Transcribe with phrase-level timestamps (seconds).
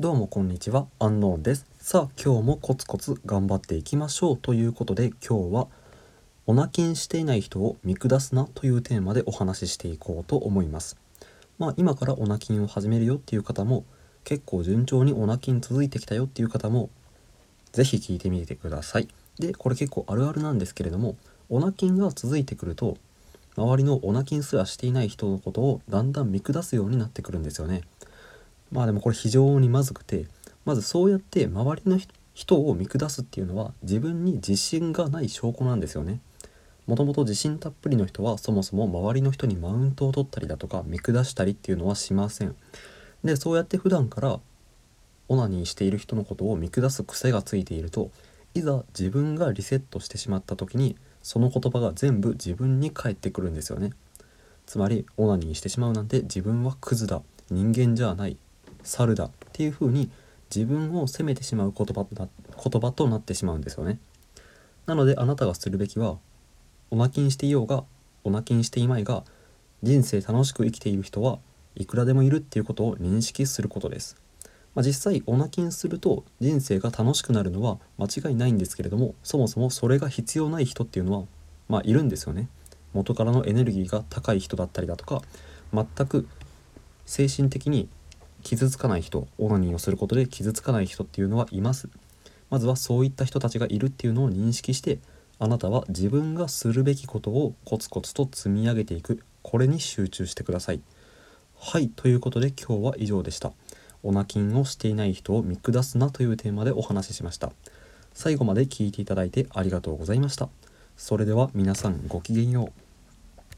[0.00, 1.66] どうもこんにちは、アンノーンです。
[1.80, 5.66] さあ、今日もコツコツ頑張っていきましょうということで、今日は
[6.46, 10.96] オナキンしていない人を見下すなというテーマでお話ししていこうと思います。
[11.58, 13.84] まあ、今からオナキンを始めるよっていう方も、
[14.22, 16.90] 結構順調にオナキン続いてきたよっていう方も、
[17.72, 19.08] ぜひ聞いてみてください。
[19.40, 21.16] で、これ結構あるあるなんですけれども、
[21.48, 22.98] オナキンが続いてくると、
[23.56, 27.80] 周りのオナキンすらしていない人のことをだんだん見下すようになってくるんですよね。
[28.70, 30.26] まあでもこれ非常にまずくて
[30.64, 31.98] まずそうやって周りの
[32.34, 36.20] 人を見下すっていうのは自分に自信がない証拠なんですよね。
[36.86, 42.54] もともと自信たっぷりの人はそもそも周りの人にマウントを取ったりだとか見下したりっていうのはしません。
[43.24, 44.40] でそうやって普段から
[45.28, 48.10] オナニーしている人のことを見下す癖がついていると
[48.54, 53.92] いざ自分がリセットしてしまった時にその言葉が全部自分に返ってくるんですよね。
[54.66, 58.36] つまりオナニーしてしまうなんて自分はクズだ人間じゃない
[58.88, 60.10] 猿だっていう風に
[60.54, 62.28] 自分を責めてしまう言葉と
[62.70, 63.98] 言葉となってしまうんですよね。
[64.86, 66.18] なのであなたがするべきは
[66.90, 67.84] おなきんしていようが
[68.24, 69.24] おなきんしていまいが
[69.82, 71.38] 人生楽しく生きている人は
[71.76, 74.16] いくらでもいるっていうことを認識することです。
[74.74, 81.26] まあ、実際おなきんすると人生が楽しくなるのは間違いないんですけれどもそもそもそれが必要ない人っていうのは
[81.68, 82.48] まあいるんですよね。
[82.94, 85.22] 元からのエネルギーが高い人だったりだとか
[85.74, 86.26] 全く
[87.04, 87.88] 精神的に
[88.42, 91.88] 傷つかない人オナニーをすることで傷つかない人っていうのはいます。
[92.50, 94.98] まずはそういった人たちがいるっていうのを認識して
[95.38, 99.22] あなたは自分がするべきことをコツコツと積み上げていく。
[99.42, 100.80] これに集中してください。
[101.56, 103.52] はいということで今日は以上でした。
[104.02, 107.52] オナキンをしていない人を見下すなというテーマでお話ししました。
[108.14, 110.48] 最後まで聞いていただいてありがとうございました。
[110.96, 112.87] それでは皆さんごきげんよう。